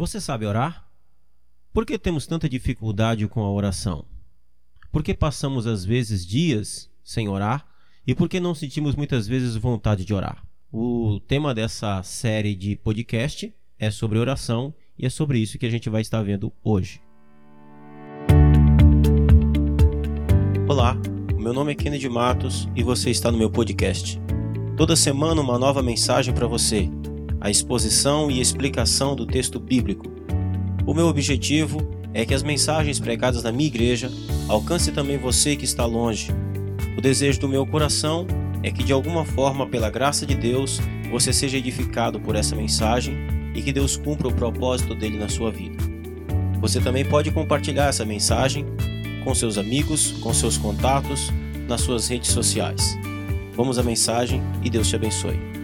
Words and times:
Você 0.00 0.18
sabe 0.18 0.46
orar? 0.46 0.88
Por 1.74 1.84
que 1.84 1.98
temos 1.98 2.26
tanta 2.26 2.48
dificuldade 2.48 3.28
com 3.28 3.42
a 3.42 3.52
oração? 3.52 4.06
Por 4.90 5.02
que 5.02 5.12
passamos 5.12 5.66
às 5.66 5.84
vezes 5.84 6.26
dias 6.26 6.88
sem 7.04 7.28
orar? 7.28 7.66
E 8.06 8.14
por 8.14 8.26
que 8.26 8.40
não 8.40 8.54
sentimos 8.54 8.96
muitas 8.96 9.28
vezes 9.28 9.56
vontade 9.56 10.06
de 10.06 10.14
orar? 10.14 10.42
O 10.72 11.20
tema 11.28 11.54
dessa 11.54 12.02
série 12.02 12.54
de 12.54 12.76
podcast 12.76 13.54
é 13.78 13.90
sobre 13.90 14.18
oração 14.18 14.72
e 14.98 15.04
é 15.04 15.10
sobre 15.10 15.38
isso 15.38 15.58
que 15.58 15.66
a 15.66 15.70
gente 15.70 15.90
vai 15.90 16.00
estar 16.00 16.22
vendo 16.22 16.50
hoje. 16.64 17.02
Olá, 20.66 20.96
meu 21.38 21.52
nome 21.52 21.72
é 21.72 21.74
Kennedy 21.74 22.08
Matos 22.08 22.66
e 22.74 22.82
você 22.82 23.10
está 23.10 23.30
no 23.30 23.36
meu 23.36 23.50
podcast. 23.50 24.18
Toda 24.78 24.96
semana 24.96 25.42
uma 25.42 25.58
nova 25.58 25.82
mensagem 25.82 26.32
para 26.32 26.46
você 26.46 26.88
a 27.40 27.50
exposição 27.50 28.30
e 28.30 28.40
explicação 28.40 29.16
do 29.16 29.26
texto 29.26 29.58
bíblico. 29.58 30.06
O 30.86 30.92
meu 30.92 31.06
objetivo 31.06 31.80
é 32.12 32.24
que 32.26 32.34
as 32.34 32.42
mensagens 32.42 33.00
pregadas 33.00 33.42
na 33.42 33.52
minha 33.52 33.68
igreja 33.68 34.10
alcancem 34.48 34.92
também 34.92 35.16
você 35.16 35.56
que 35.56 35.64
está 35.64 35.86
longe. 35.86 36.30
O 36.98 37.00
desejo 37.00 37.40
do 37.40 37.48
meu 37.48 37.66
coração 37.66 38.26
é 38.62 38.70
que 38.70 38.82
de 38.82 38.92
alguma 38.92 39.24
forma, 39.24 39.66
pela 39.66 39.88
graça 39.88 40.26
de 40.26 40.34
Deus, 40.34 40.80
você 41.10 41.32
seja 41.32 41.56
edificado 41.56 42.20
por 42.20 42.36
essa 42.36 42.54
mensagem 42.54 43.16
e 43.54 43.62
que 43.62 43.72
Deus 43.72 43.96
cumpra 43.96 44.28
o 44.28 44.32
propósito 44.32 44.94
dele 44.94 45.18
na 45.18 45.28
sua 45.28 45.50
vida. 45.50 45.78
Você 46.60 46.80
também 46.80 47.04
pode 47.04 47.30
compartilhar 47.30 47.86
essa 47.86 48.04
mensagem 48.04 48.66
com 49.24 49.34
seus 49.34 49.56
amigos, 49.56 50.12
com 50.20 50.32
seus 50.34 50.56
contatos, 50.56 51.30
nas 51.66 51.80
suas 51.80 52.08
redes 52.08 52.30
sociais. 52.30 52.98
Vamos 53.54 53.78
à 53.78 53.82
mensagem 53.82 54.42
e 54.62 54.68
Deus 54.68 54.88
te 54.88 54.96
abençoe. 54.96 55.59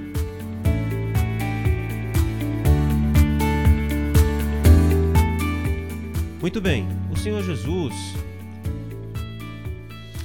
Muito 6.47 6.61
bem, 6.61 6.87
o 7.11 7.17
Senhor 7.19 7.43
Jesus, 7.43 7.93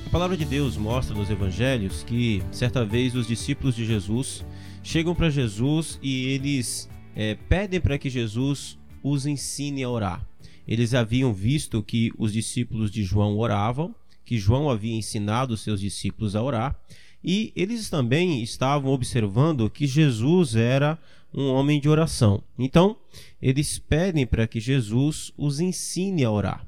a 0.06 0.10
palavra 0.12 0.38
de 0.38 0.46
Deus 0.46 0.78
mostra 0.78 1.16
nos 1.16 1.32
evangelhos 1.32 2.04
que 2.04 2.44
certa 2.52 2.86
vez 2.86 3.16
os 3.16 3.26
discípulos 3.26 3.76
de 3.76 3.88
Jesus 3.88 4.46
chegam 4.84 5.16
para 5.16 5.32
Jesus 5.32 5.98
e 6.00 6.28
eles 6.28 6.88
é, 7.16 7.34
pedem 7.50 7.82
para 7.82 7.98
que 7.98 8.08
Jesus 8.08 8.78
os 9.02 9.26
ensine 9.26 9.82
a 9.82 9.90
orar. 9.90 10.24
Eles 10.68 10.94
haviam 10.94 11.34
visto 11.34 11.82
que 11.82 12.12
os 12.20 12.32
discípulos 12.32 12.92
de 12.92 13.04
João 13.04 13.36
oravam, 13.40 13.96
que 14.24 14.38
João 14.38 14.70
havia 14.70 14.96
ensinado 14.96 15.58
seus 15.58 15.82
discípulos 15.82 16.36
a 16.36 16.44
orar, 16.44 16.80
e 17.24 17.52
eles 17.56 17.90
também 17.90 18.44
estavam 18.44 18.92
observando 18.92 19.72
que 19.72 19.88
Jesus 19.88 20.56
era 20.56 21.00
um 21.34 21.48
homem 21.48 21.80
de 21.80 21.90
oração. 21.90 22.44
Então, 22.58 22.98
eles 23.42 23.80
pedem 23.80 24.26
para 24.26 24.48
que 24.48 24.60
Jesus 24.60 25.32
os 25.38 25.60
ensine 25.60 26.24
a 26.24 26.32
orar. 26.32 26.68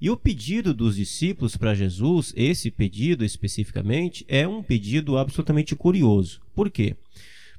E 0.00 0.10
o 0.10 0.16
pedido 0.16 0.74
dos 0.74 0.96
discípulos 0.96 1.56
para 1.56 1.74
Jesus, 1.74 2.32
esse 2.36 2.70
pedido 2.70 3.24
especificamente, 3.24 4.24
é 4.28 4.46
um 4.46 4.62
pedido 4.62 5.16
absolutamente 5.16 5.74
curioso. 5.74 6.40
Por 6.54 6.70
quê? 6.70 6.96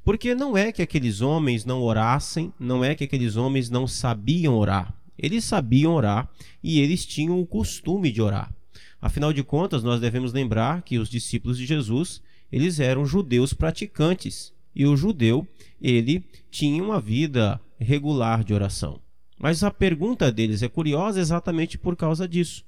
Porque 0.04 0.36
não 0.36 0.56
é 0.56 0.72
que 0.72 0.82
aqueles 0.82 1.22
homens 1.22 1.66
não 1.66 1.82
orassem, 1.82 2.54
não 2.60 2.84
é 2.84 2.94
que 2.94 3.04
aqueles 3.04 3.36
homens 3.36 3.70
não 3.70 3.88
sabiam 3.88 4.56
orar. 4.56 4.94
Eles 5.18 5.44
sabiam 5.46 5.94
orar 5.94 6.30
e 6.64 6.80
eles 6.80 7.06
tinham 7.06 7.40
o 7.40 7.48
costume 7.48 8.12
de 8.12 8.22
orar. 8.22 8.54
Afinal 9.02 9.34
de 9.34 9.44
contas, 9.44 9.84
nós 9.84 10.00
devemos 10.00 10.32
lembrar 10.32 10.84
que 10.84 11.00
os 11.00 11.10
discípulos 11.10 11.58
de 11.58 11.66
Jesus, 11.66 12.22
eles 12.52 12.80
eram 12.80 13.06
judeus 13.06 13.54
praticantes. 13.54 14.54
E 14.76 14.86
o 14.86 14.98
judeu, 14.98 15.48
ele 15.82 16.24
tinha 16.52 16.84
uma 16.84 17.00
vida 17.00 17.60
regular 17.80 18.44
de 18.44 18.54
oração. 18.54 19.00
Mas 19.38 19.64
a 19.64 19.72
pergunta 19.72 20.32
deles 20.32 20.64
é 20.64 20.68
curiosa 20.68 21.20
exatamente 21.20 21.78
por 21.78 21.96
causa 21.96 22.28
disso. 22.28 22.64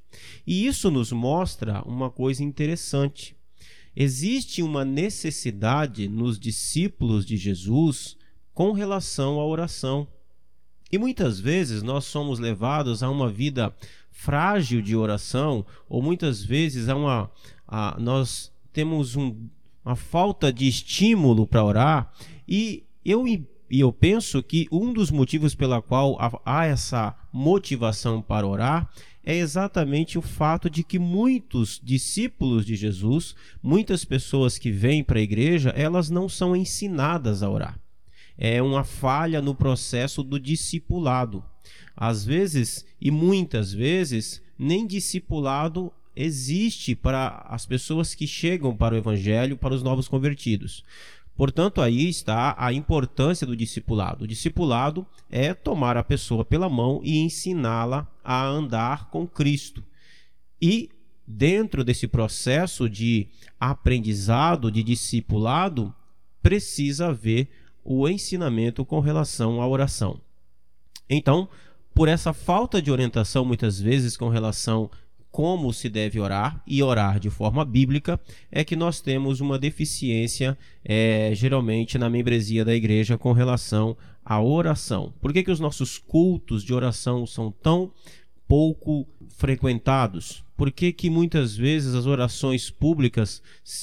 E 0.46 0.66
isso 0.66 0.92
nos 0.92 1.12
mostra 1.12 1.82
uma 1.84 2.10
coisa 2.10 2.44
interessante. 2.44 3.36
Existe 3.96 4.62
uma 4.62 4.86
necessidade 4.86 6.08
nos 6.08 6.40
discípulos 6.40 7.26
de 7.26 7.36
Jesus 7.36 8.18
com 8.54 8.72
relação 8.72 9.40
à 9.40 9.46
oração. 9.46 10.08
E 10.92 10.98
muitas 10.98 11.40
vezes 11.40 11.82
nós 11.82 12.06
somos 12.06 12.40
levados 12.40 13.02
a 13.02 13.10
uma 13.10 13.30
vida 13.30 13.76
frágil 14.12 14.82
de 14.82 14.96
oração, 14.96 15.66
ou 15.88 16.02
muitas 16.02 16.44
vezes 16.44 16.90
a 16.90 16.96
uma, 16.96 17.32
a, 17.68 17.98
nós 18.00 18.52
temos 18.74 19.16
um, 19.16 19.48
uma 19.88 19.96
falta 19.96 20.52
de 20.52 20.68
estímulo 20.68 21.48
para 21.48 21.64
orar, 21.64 22.12
e 22.46 22.84
eu 23.06 23.26
e 23.26 23.48
eu 23.70 23.92
penso 23.92 24.42
que 24.44 24.68
um 24.72 24.94
dos 24.94 25.12
motivos 25.12 25.54
pela 25.54 25.82
qual 25.82 26.18
há 26.46 26.66
essa 26.66 27.16
motivação 27.34 28.22
para 28.22 28.48
orar 28.48 28.90
é 29.24 29.36
exatamente 29.36 30.18
o 30.18 30.22
fato 30.22 30.70
de 30.70 30.84
que 30.84 30.98
muitos 30.98 31.82
discípulos 31.84 32.66
de 32.66 32.78
Jesus, 32.78 33.36
muitas 33.62 34.06
pessoas 34.06 34.58
que 34.58 34.72
vêm 34.72 35.04
para 35.04 35.20
a 35.20 35.22
igreja, 35.22 35.70
elas 35.76 36.10
não 36.10 36.30
são 36.30 36.56
ensinadas 36.56 37.44
a 37.44 37.50
orar. 37.50 37.78
É 38.38 38.62
uma 38.62 38.86
falha 38.86 39.42
no 39.42 39.54
processo 39.54 40.24
do 40.24 40.40
discipulado. 40.40 41.44
Às 41.96 42.24
vezes, 42.24 42.86
e 43.02 43.12
muitas 43.12 43.74
vezes, 43.74 44.42
nem 44.58 44.88
discipulado 44.88 45.92
existe 46.18 46.96
para 46.96 47.46
as 47.48 47.66
pessoas 47.66 48.16
que 48.16 48.26
chegam 48.26 48.76
para 48.76 48.96
o 48.96 48.98
evangelho, 48.98 49.56
para 49.56 49.74
os 49.74 49.84
novos 49.84 50.08
convertidos. 50.08 50.84
Portanto, 51.36 51.82
aí 51.82 52.10
está 52.10 52.56
a 52.58 52.74
importância 52.74 53.46
do 53.46 53.56
discipulado. 53.56 54.24
O 54.24 54.28
discipulado 54.28 55.06
é 55.30 55.54
tomar 55.54 55.96
a 55.96 56.04
pessoa 56.04 56.44
pela 56.44 56.68
mão 56.68 57.00
e 57.04 57.20
ensiná-la 57.20 58.08
a 58.24 58.44
andar 58.44 59.12
com 59.12 59.28
Cristo. 59.28 59.84
E 60.60 60.90
dentro 61.28 61.84
desse 61.84 62.08
processo 62.08 62.90
de 62.90 63.28
aprendizado, 63.60 64.72
de 64.72 64.82
discipulado, 64.82 65.94
precisa 66.42 67.10
haver 67.10 67.50
o 67.84 68.10
ensinamento 68.10 68.84
com 68.84 69.00
relação 69.00 69.62
à 69.62 69.68
oração. 69.68 70.20
Então, 71.08 71.48
por 71.94 72.08
essa 72.08 72.34
falta 72.34 72.82
de 72.82 72.92
orientação, 72.92 73.46
muitas 73.46 73.80
vezes, 73.80 74.18
com 74.18 74.30
relação 74.30 74.90
como 75.38 75.72
se 75.72 75.88
deve 75.88 76.20
orar 76.20 76.64
e 76.66 76.82
orar 76.82 77.20
de 77.20 77.30
forma 77.30 77.64
bíblica, 77.64 78.20
é 78.52 78.64
que 78.64 78.76
nós 78.76 79.00
temos 79.00 79.40
uma 79.40 79.60
deficiência, 79.60 80.58
é, 80.84 81.32
geralmente, 81.36 81.96
na 81.96 82.10
membresia 82.10 82.66
da 82.66 82.74
igreja 82.74 83.20
com 83.20 83.34
relação 83.34 83.96
à 84.26 84.42
oração. 84.42 85.14
Por 85.22 85.32
que, 85.32 85.44
que 85.44 85.52
os 85.52 85.60
nossos 85.60 86.00
cultos 86.00 86.64
de 86.64 86.74
oração 86.74 87.28
são 87.28 87.52
tão 87.52 87.92
pouco 88.48 89.08
frequentados? 89.28 90.44
Por 90.58 90.72
que, 90.72 90.92
que 90.92 91.08
muitas 91.08 91.56
vezes 91.56 91.94
as 91.94 92.08
orações 92.08 92.72
públicas 92.72 93.40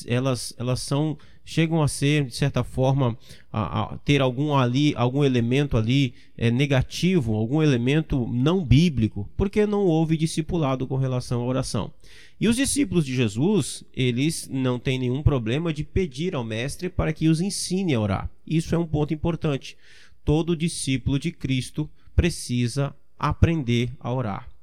elas, 0.08 0.52
elas 0.58 0.80
são 0.80 1.16
chegam 1.44 1.82
a 1.82 1.88
ser 1.88 2.24
de 2.24 2.34
certa 2.34 2.64
forma 2.64 3.16
a, 3.52 3.82
a 3.82 3.98
ter 3.98 4.20
algum 4.20 4.54
ali 4.54 4.94
algum 4.96 5.22
elemento 5.22 5.76
ali 5.76 6.14
é, 6.36 6.50
negativo, 6.50 7.34
algum 7.34 7.62
elemento 7.62 8.26
não 8.32 8.64
bíblico, 8.64 9.28
porque 9.36 9.66
não 9.66 9.84
houve 9.84 10.16
discipulado 10.16 10.86
com 10.86 10.96
relação 10.96 11.42
à 11.42 11.44
oração. 11.44 11.92
E 12.40 12.48
os 12.48 12.56
discípulos 12.56 13.06
de 13.06 13.14
Jesus, 13.14 13.84
eles 13.94 14.48
não 14.50 14.78
têm 14.78 14.98
nenhum 14.98 15.22
problema 15.22 15.72
de 15.72 15.84
pedir 15.84 16.34
ao 16.34 16.44
mestre 16.44 16.88
para 16.88 17.12
que 17.12 17.28
os 17.28 17.40
ensine 17.40 17.94
a 17.94 18.00
orar. 18.00 18.30
Isso 18.46 18.74
é 18.74 18.78
um 18.78 18.86
ponto 18.86 19.14
importante. 19.14 19.76
Todo 20.24 20.56
discípulo 20.56 21.18
de 21.18 21.30
Cristo 21.30 21.88
precisa 22.16 22.94
aprender 23.18 23.90
a 24.00 24.12
orar. 24.12 24.53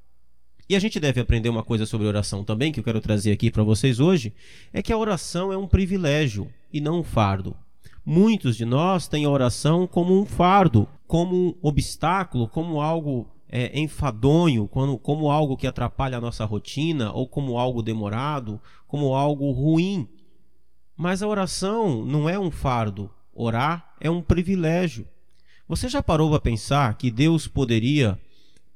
E 0.72 0.76
a 0.76 0.80
gente 0.80 1.02
deve 1.02 1.20
aprender 1.20 1.50
uma 1.50 1.64
coisa 1.64 1.86
sobre 1.86 2.08
oração 2.08 2.46
também, 2.46 2.72
que 2.72 2.80
eu 2.80 2.84
quero 2.86 3.02
trazer 3.02 3.34
aqui 3.34 3.52
para 3.52 3.62
vocês 3.62 4.00
hoje, 4.00 4.34
é 4.72 4.82
que 4.82 4.94
a 4.94 4.98
oração 4.98 5.52
é 5.52 5.58
um 5.58 5.68
privilégio 5.68 6.48
e 6.72 6.80
não 6.80 7.02
um 7.02 7.04
fardo. 7.04 7.58
Muitos 8.06 8.56
de 8.56 8.64
nós 8.64 9.06
têm 9.06 9.26
a 9.26 9.30
oração 9.30 9.86
como 9.86 10.18
um 10.18 10.26
fardo, 10.26 10.88
como 11.06 11.36
um 11.36 11.56
obstáculo, 11.62 12.48
como 12.48 12.80
algo 12.80 13.28
é, 13.50 13.78
enfadonho, 13.78 14.66
como, 14.66 14.98
como 14.98 15.30
algo 15.30 15.58
que 15.58 15.68
atrapalha 15.68 16.20
a 16.20 16.22
nossa 16.22 16.46
rotina, 16.46 17.12
ou 17.12 17.28
como 17.28 17.58
algo 17.58 17.84
demorado, 17.84 18.58
como 18.88 19.14
algo 19.14 19.52
ruim. 19.52 20.08
Mas 20.96 21.22
a 21.22 21.28
oração 21.28 22.06
não 22.06 22.30
é 22.30 22.40
um 22.40 22.50
fardo, 22.50 23.12
orar 23.34 23.94
é 24.00 24.10
um 24.10 24.22
privilégio. 24.22 25.06
Você 25.68 25.90
já 25.90 26.02
parou 26.02 26.30
para 26.30 26.40
pensar 26.40 26.98
que 26.98 27.12
Deus 27.12 27.46
poderia 27.46 28.18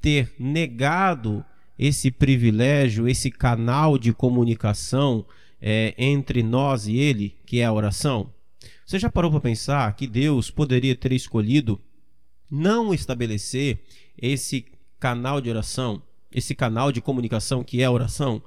ter 0.01 0.35
negado 0.37 1.45
esse 1.77 2.09
privilégio, 2.09 3.07
esse 3.07 3.29
canal 3.29 3.97
de 3.97 4.13
comunicação 4.13 5.25
é, 5.61 5.93
entre 5.97 6.41
nós 6.41 6.87
e 6.87 6.97
Ele, 6.97 7.35
que 7.45 7.59
é 7.59 7.65
a 7.65 7.73
oração? 7.73 8.29
Você 8.85 8.99
já 8.99 9.09
parou 9.09 9.31
para 9.31 9.39
pensar 9.39 9.95
que 9.95 10.07
Deus 10.07 10.51
poderia 10.51 10.95
ter 10.95 11.11
escolhido 11.11 11.79
não 12.49 12.93
estabelecer 12.93 13.79
esse 14.17 14.65
canal 14.99 15.41
de 15.41 15.49
oração, 15.49 16.01
esse 16.31 16.53
canal 16.53 16.91
de 16.91 17.01
comunicação 17.01 17.63
que 17.63 17.81
é 17.81 17.85
a 17.85 17.91
oração? 17.91 18.41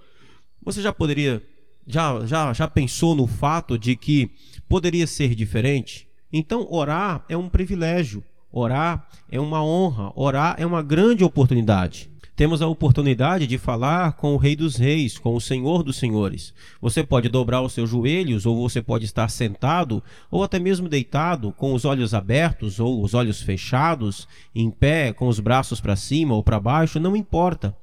Você 0.62 0.80
já 0.80 0.92
poderia, 0.92 1.42
já, 1.86 2.24
já, 2.24 2.52
já 2.52 2.68
pensou 2.68 3.14
no 3.14 3.26
fato 3.26 3.78
de 3.78 3.96
que 3.96 4.30
poderia 4.68 5.06
ser 5.06 5.34
diferente? 5.34 6.08
Então, 6.32 6.66
orar 6.70 7.24
é 7.28 7.36
um 7.36 7.48
privilégio. 7.48 8.22
Orar 8.50 9.08
é 9.30 9.38
uma 9.38 9.62
honra, 9.62 10.12
orar 10.14 10.56
é 10.58 10.64
uma 10.64 10.82
grande 10.82 11.22
oportunidade. 11.22 12.10
Temos 12.38 12.62
a 12.62 12.68
oportunidade 12.68 13.48
de 13.48 13.58
falar 13.58 14.12
com 14.12 14.32
o 14.32 14.36
Rei 14.36 14.54
dos 14.54 14.76
Reis, 14.76 15.18
com 15.18 15.34
o 15.34 15.40
Senhor 15.40 15.82
dos 15.82 15.96
Senhores. 15.96 16.54
Você 16.80 17.02
pode 17.02 17.28
dobrar 17.28 17.62
os 17.62 17.72
seus 17.72 17.90
joelhos, 17.90 18.46
ou 18.46 18.62
você 18.62 18.80
pode 18.80 19.04
estar 19.04 19.28
sentado, 19.28 20.00
ou 20.30 20.44
até 20.44 20.56
mesmo 20.60 20.88
deitado, 20.88 21.50
com 21.50 21.74
os 21.74 21.84
olhos 21.84 22.14
abertos 22.14 22.78
ou 22.78 23.02
os 23.02 23.12
olhos 23.12 23.42
fechados, 23.42 24.28
em 24.54 24.70
pé, 24.70 25.12
com 25.12 25.26
os 25.26 25.40
braços 25.40 25.80
para 25.80 25.96
cima 25.96 26.32
ou 26.32 26.44
para 26.44 26.60
baixo, 26.60 27.00
não 27.00 27.16
importa. 27.16 27.76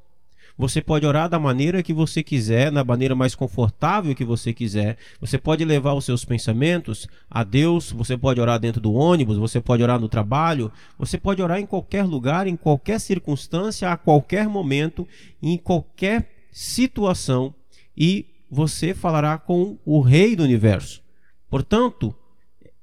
Você 0.58 0.82
pode 0.82 1.06
orar 1.06 1.28
da 1.28 1.38
maneira 1.38 1.84
que 1.84 1.94
você 1.94 2.24
quiser, 2.24 2.72
na 2.72 2.84
maneira 2.84 3.14
mais 3.14 3.36
confortável 3.36 4.16
que 4.16 4.24
você 4.24 4.54
quiser. 4.54 4.98
Você 5.20 5.38
pode 5.38 5.66
levar 5.66 5.94
os 5.94 6.06
seus 6.06 6.24
pensamentos 6.24 7.08
a 7.30 7.44
Deus, 7.44 7.92
você 7.92 8.18
pode 8.18 8.40
orar 8.40 8.58
dentro 8.58 8.80
do 8.80 8.94
ônibus, 8.94 9.38
você 9.38 9.60
pode 9.60 9.84
orar 9.84 10.00
no 10.00 10.08
trabalho, 10.08 10.72
você 10.98 11.18
pode 11.18 11.42
orar 11.42 11.60
em 11.60 11.66
qualquer 11.66 12.04
lugar, 12.04 12.48
em 12.48 12.56
qualquer 12.56 13.00
circunstância, 13.00 13.92
a 13.92 13.98
qualquer 13.98 14.48
momento, 14.48 15.06
em 15.42 15.58
qualquer 15.58 16.30
situação 16.52 17.54
e 17.98 18.26
você 18.50 18.94
falará 18.94 19.38
com 19.38 19.78
o 19.86 20.00
Rei 20.00 20.36
do 20.36 20.44
universo. 20.44 21.02
Portanto, 21.50 22.16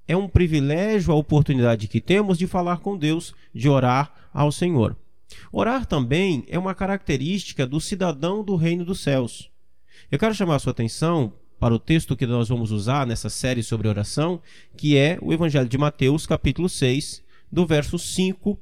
é 0.06 0.16
um 0.16 0.28
privilégio 0.28 1.12
a 1.12 1.16
oportunidade 1.16 1.88
que 1.88 2.00
temos 2.00 2.36
de 2.36 2.46
falar 2.46 2.78
com 2.78 2.98
Deus, 2.98 3.34
de 3.54 3.68
orar 3.68 4.12
ao 4.32 4.52
Senhor. 4.52 4.96
Orar 5.52 5.86
também 5.86 6.44
é 6.48 6.58
uma 6.58 6.74
característica 6.74 7.66
do 7.66 7.80
cidadão 7.80 8.44
do 8.44 8.56
reino 8.56 8.84
dos 8.84 9.00
céus. 9.00 9.50
Eu 10.10 10.18
quero 10.18 10.34
chamar 10.34 10.56
a 10.56 10.58
sua 10.58 10.72
atenção 10.72 11.32
para 11.58 11.74
o 11.74 11.78
texto 11.78 12.16
que 12.16 12.26
nós 12.26 12.48
vamos 12.48 12.72
usar 12.72 13.06
nessa 13.06 13.30
série 13.30 13.62
sobre 13.62 13.88
oração, 13.88 14.40
que 14.76 14.96
é 14.96 15.18
o 15.22 15.32
Evangelho 15.32 15.68
de 15.68 15.78
Mateus, 15.78 16.26
capítulo 16.26 16.68
6, 16.68 17.22
do 17.50 17.64
verso 17.64 17.98
5 17.98 18.58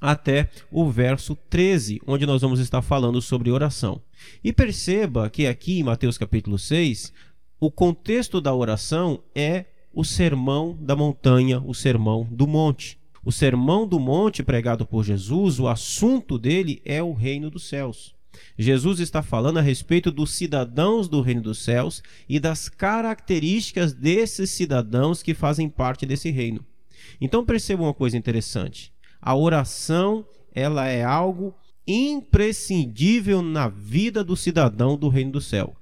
até 0.00 0.50
o 0.70 0.88
verso 0.90 1.36
13, 1.48 2.00
onde 2.06 2.26
nós 2.26 2.42
vamos 2.42 2.60
estar 2.60 2.82
falando 2.82 3.20
sobre 3.20 3.50
oração. 3.50 4.00
E 4.42 4.52
perceba 4.52 5.28
que 5.28 5.46
aqui 5.46 5.78
em 5.78 5.82
Mateus 5.82 6.16
capítulo 6.16 6.58
6, 6.58 7.12
o 7.60 7.70
contexto 7.70 8.40
da 8.40 8.54
oração 8.54 9.22
é 9.34 9.66
o 9.92 10.04
sermão 10.04 10.76
da 10.80 10.94
montanha, 10.94 11.60
o 11.64 11.74
sermão 11.74 12.28
do 12.30 12.46
monte. 12.46 12.98
O 13.26 13.32
Sermão 13.32 13.88
do 13.88 13.98
Monte 13.98 14.40
pregado 14.40 14.86
por 14.86 15.02
Jesus, 15.02 15.58
o 15.58 15.66
assunto 15.66 16.38
dele 16.38 16.80
é 16.84 17.02
o 17.02 17.12
reino 17.12 17.50
dos 17.50 17.68
céus. 17.68 18.14
Jesus 18.56 19.00
está 19.00 19.20
falando 19.20 19.58
a 19.58 19.62
respeito 19.62 20.12
dos 20.12 20.30
cidadãos 20.30 21.08
do 21.08 21.20
reino 21.20 21.42
dos 21.42 21.58
céus 21.58 22.04
e 22.28 22.38
das 22.38 22.68
características 22.68 23.92
desses 23.92 24.50
cidadãos 24.50 25.24
que 25.24 25.34
fazem 25.34 25.68
parte 25.68 26.06
desse 26.06 26.30
reino. 26.30 26.64
Então 27.20 27.44
perceba 27.44 27.82
uma 27.82 27.92
coisa 27.92 28.16
interessante. 28.16 28.92
A 29.20 29.34
oração, 29.34 30.24
ela 30.54 30.86
é 30.86 31.02
algo 31.02 31.52
imprescindível 31.84 33.42
na 33.42 33.66
vida 33.66 34.22
do 34.22 34.36
cidadão 34.36 34.96
do 34.96 35.08
reino 35.08 35.32
do 35.32 35.40
céu 35.40 35.74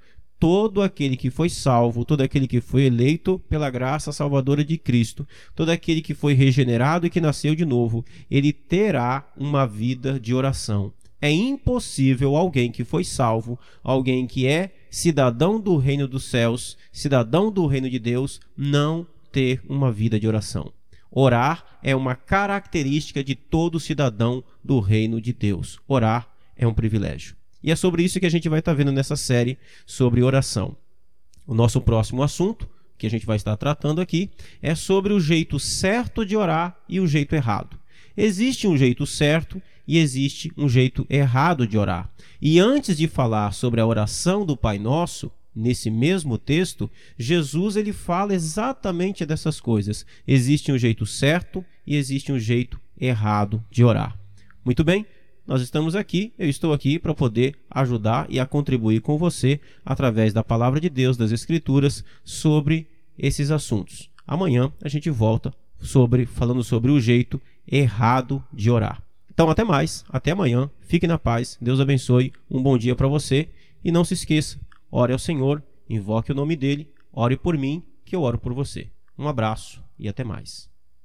todo 0.44 0.82
aquele 0.82 1.16
que 1.16 1.30
foi 1.30 1.48
salvo, 1.48 2.04
todo 2.04 2.20
aquele 2.20 2.46
que 2.46 2.60
foi 2.60 2.82
eleito 2.82 3.38
pela 3.48 3.70
graça 3.70 4.12
salvadora 4.12 4.62
de 4.62 4.76
Cristo, 4.76 5.26
todo 5.54 5.70
aquele 5.70 6.02
que 6.02 6.12
foi 6.12 6.34
regenerado 6.34 7.06
e 7.06 7.10
que 7.10 7.18
nasceu 7.18 7.54
de 7.54 7.64
novo, 7.64 8.04
ele 8.30 8.52
terá 8.52 9.26
uma 9.38 9.66
vida 9.66 10.20
de 10.20 10.34
oração. 10.34 10.92
É 11.18 11.30
impossível 11.30 12.36
alguém 12.36 12.70
que 12.70 12.84
foi 12.84 13.04
salvo, 13.04 13.58
alguém 13.82 14.26
que 14.26 14.46
é 14.46 14.74
cidadão 14.90 15.58
do 15.58 15.78
reino 15.78 16.06
dos 16.06 16.24
céus, 16.24 16.76
cidadão 16.92 17.50
do 17.50 17.66
reino 17.66 17.88
de 17.88 17.98
Deus, 17.98 18.38
não 18.54 19.06
ter 19.32 19.62
uma 19.66 19.90
vida 19.90 20.20
de 20.20 20.28
oração. 20.28 20.70
Orar 21.10 21.64
é 21.82 21.96
uma 21.96 22.14
característica 22.14 23.24
de 23.24 23.34
todo 23.34 23.80
cidadão 23.80 24.44
do 24.62 24.78
reino 24.78 25.22
de 25.22 25.32
Deus. 25.32 25.80
Orar 25.88 26.28
é 26.54 26.66
um 26.66 26.74
privilégio. 26.74 27.34
E 27.64 27.70
é 27.70 27.76
sobre 27.76 28.02
isso 28.02 28.20
que 28.20 28.26
a 28.26 28.30
gente 28.30 28.46
vai 28.46 28.58
estar 28.58 28.74
vendo 28.74 28.92
nessa 28.92 29.16
série 29.16 29.56
sobre 29.86 30.22
oração. 30.22 30.76
O 31.46 31.54
nosso 31.54 31.80
próximo 31.80 32.22
assunto, 32.22 32.68
que 32.98 33.06
a 33.06 33.10
gente 33.10 33.24
vai 33.24 33.36
estar 33.36 33.56
tratando 33.56 34.02
aqui, 34.02 34.30
é 34.60 34.74
sobre 34.74 35.14
o 35.14 35.18
jeito 35.18 35.58
certo 35.58 36.26
de 36.26 36.36
orar 36.36 36.78
e 36.86 37.00
o 37.00 37.06
jeito 37.06 37.34
errado. 37.34 37.78
Existe 38.14 38.68
um 38.68 38.76
jeito 38.76 39.06
certo 39.06 39.62
e 39.88 39.96
existe 39.96 40.52
um 40.58 40.68
jeito 40.68 41.06
errado 41.08 41.66
de 41.66 41.78
orar. 41.78 42.10
E 42.38 42.60
antes 42.60 42.98
de 42.98 43.08
falar 43.08 43.54
sobre 43.54 43.80
a 43.80 43.86
oração 43.86 44.44
do 44.44 44.58
Pai 44.58 44.78
Nosso, 44.78 45.32
nesse 45.56 45.88
mesmo 45.90 46.36
texto, 46.36 46.90
Jesus 47.16 47.76
ele 47.76 47.94
fala 47.94 48.34
exatamente 48.34 49.24
dessas 49.24 49.58
coisas. 49.58 50.04
Existe 50.28 50.70
um 50.70 50.76
jeito 50.76 51.06
certo 51.06 51.64
e 51.86 51.96
existe 51.96 52.30
um 52.30 52.38
jeito 52.38 52.78
errado 53.00 53.64
de 53.70 53.82
orar. 53.82 54.18
Muito 54.62 54.84
bem? 54.84 55.06
Nós 55.46 55.60
estamos 55.60 55.94
aqui, 55.94 56.32
eu 56.38 56.48
estou 56.48 56.72
aqui 56.72 56.98
para 56.98 57.14
poder 57.14 57.54
ajudar 57.70 58.26
e 58.30 58.40
a 58.40 58.46
contribuir 58.46 59.00
com 59.00 59.18
você 59.18 59.60
através 59.84 60.32
da 60.32 60.42
palavra 60.42 60.80
de 60.80 60.88
Deus, 60.88 61.16
das 61.16 61.32
Escrituras, 61.32 62.04
sobre 62.24 62.88
esses 63.18 63.50
assuntos. 63.50 64.10
Amanhã 64.26 64.72
a 64.82 64.88
gente 64.88 65.10
volta 65.10 65.52
sobre 65.78 66.24
falando 66.24 66.64
sobre 66.64 66.90
o 66.90 66.98
jeito 66.98 67.40
errado 67.66 68.42
de 68.52 68.70
orar. 68.70 69.02
Então 69.30 69.50
até 69.50 69.64
mais, 69.64 70.04
até 70.08 70.30
amanhã. 70.30 70.70
Fique 70.80 71.06
na 71.06 71.18
paz. 71.18 71.58
Deus 71.60 71.80
abençoe. 71.80 72.32
Um 72.50 72.62
bom 72.62 72.78
dia 72.78 72.94
para 72.94 73.08
você 73.08 73.48
e 73.84 73.92
não 73.92 74.04
se 74.04 74.14
esqueça, 74.14 74.58
ore 74.90 75.12
ao 75.12 75.18
Senhor, 75.18 75.62
invoque 75.88 76.32
o 76.32 76.34
nome 76.34 76.56
dele, 76.56 76.88
ore 77.12 77.36
por 77.36 77.58
mim, 77.58 77.82
que 78.04 78.16
eu 78.16 78.22
oro 78.22 78.38
por 78.38 78.54
você. 78.54 78.88
Um 79.18 79.28
abraço 79.28 79.84
e 79.98 80.08
até 80.08 80.24
mais. 80.24 80.73